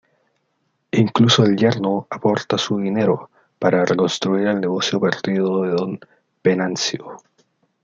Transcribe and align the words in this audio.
Incluso 0.93 1.43
el 1.43 1.55
yerno 1.55 2.07
aporta 2.09 2.57
su 2.57 2.79
dinero 2.79 3.29
para 3.59 3.85
reconstruir 3.85 4.47
el 4.47 4.59
negocio 4.59 4.99
perdido 4.99 5.61
de 5.61 5.69
Don 5.73 5.99
Venancio. 6.43 7.17